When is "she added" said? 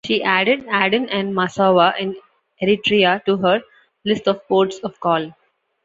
0.03-0.61